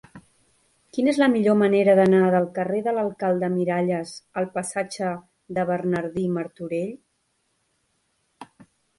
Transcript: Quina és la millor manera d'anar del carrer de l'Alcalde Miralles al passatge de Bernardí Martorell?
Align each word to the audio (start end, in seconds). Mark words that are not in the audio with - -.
Quina 0.97 1.11
és 1.15 1.17
la 1.23 1.25
millor 1.31 1.57
manera 1.57 1.93
d'anar 1.99 2.21
del 2.35 2.47
carrer 2.55 2.79
de 2.87 2.93
l'Alcalde 2.95 3.49
Miralles 3.57 4.13
al 4.41 4.47
passatge 4.55 5.11
de 5.59 5.65
Bernardí 5.73 6.23
Martorell? 6.39 6.89